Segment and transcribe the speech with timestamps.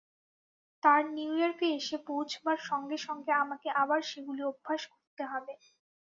[0.83, 5.53] তাঁর নিউ ইয়র্কে এসে পৌঁছবার সঙ্গে সঙ্গে আমাকে আবার সেগুলি অভ্যাস করতে হবে।